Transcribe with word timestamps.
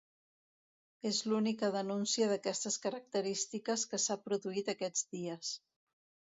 És 1.09 1.19
l'única 1.31 1.69
denúncia 1.75 2.29
d'aquestes 2.31 2.79
característiques 2.87 3.85
que 3.93 4.01
s'ha 4.07 4.19
produït 4.31 4.73
aquests 4.75 5.07
dies 5.15 5.55